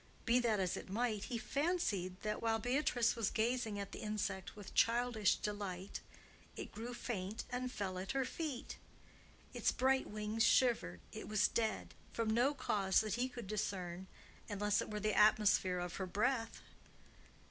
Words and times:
Be 0.25 0.39
that 0.39 0.59
as 0.59 0.75
it 0.77 0.89
might, 0.89 1.25
he 1.25 1.37
fancied 1.37 2.19
that, 2.23 2.41
while 2.41 2.57
Beatrice 2.57 3.15
was 3.15 3.29
gazing 3.29 3.77
at 3.77 3.91
the 3.91 3.99
insect 3.99 4.55
with 4.55 4.73
childish 4.73 5.35
delight, 5.35 5.99
it 6.55 6.71
grew 6.71 6.95
faint 6.95 7.43
and 7.51 7.71
fell 7.71 7.99
at 7.99 8.13
her 8.13 8.25
feet; 8.25 8.77
its 9.53 9.71
bright 9.71 10.09
wings 10.09 10.43
shivered; 10.43 11.01
it 11.11 11.27
was 11.27 11.47
dead—from 11.47 12.31
no 12.31 12.55
cause 12.55 13.01
that 13.01 13.13
he 13.13 13.29
could 13.29 13.45
discern, 13.45 14.07
unless 14.49 14.81
it 14.81 14.89
were 14.89 14.99
the 14.99 15.13
atmosphere 15.13 15.77
of 15.77 15.97
her 15.97 16.07
breath. 16.07 16.63